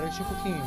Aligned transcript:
Parece 0.00 0.22
um 0.22 0.26
pouquinho. 0.26 0.62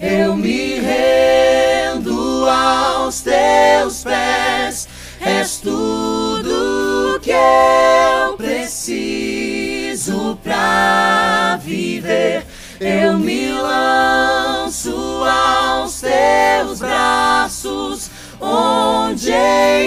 Eu 0.00 0.34
me 0.34 0.78
rendo 0.78 2.48
aos 2.48 3.20
teus 3.20 4.02
pés, 4.02 4.88
és 5.20 5.58
tudo 5.58 7.20
que 7.20 7.32
eu 7.32 8.34
preciso 8.38 10.38
pra 10.42 11.60
viver. 11.62 12.46
Eu 12.80 13.18
me 13.18 13.52
lanço 13.52 15.22
aos 15.22 16.00
teus 16.00 16.78
braços, 16.78 18.10
onde 18.40 19.32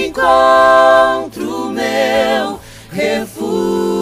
encontro 0.06 1.72
meu 1.72 2.60
refúgio, 2.92 3.99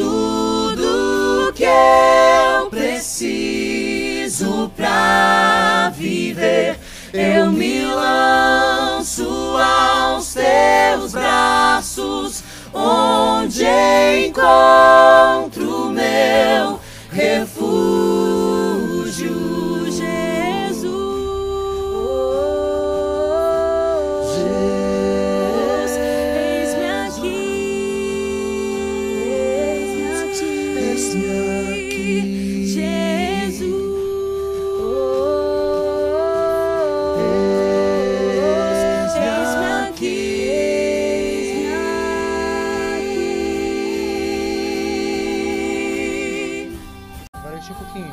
tudo 0.00 1.52
que 1.54 1.64
eu 1.64 2.70
preciso 2.70 3.50
pra 4.76 5.92
viver. 5.94 6.49
Eu 7.12 7.50
me 7.50 7.84
lanço 7.84 9.26
aos 9.58 10.34
teus 10.34 11.12
braços, 11.12 12.44
onde 12.72 13.64
encontro 14.26 14.89
Um 47.70 47.74
pouquinho. 47.74 48.12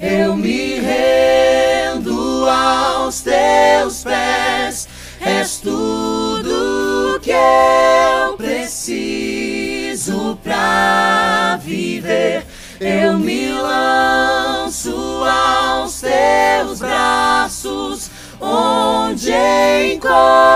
Eu 0.00 0.36
me 0.36 0.78
rendo 0.78 2.48
aos 2.48 3.22
teus 3.22 4.04
pés, 4.04 4.88
és 5.20 5.56
tudo 5.56 7.18
que 7.20 7.32
eu 7.32 8.36
preciso 8.36 9.58
pra 10.44 11.58
viver. 11.60 12.46
Eu 12.78 13.18
me 13.18 13.50
lanço 13.50 14.94
aos 15.24 16.00
teus 16.00 16.78
braços, 16.78 18.08
onde 18.40 19.32
encontro 19.92 20.47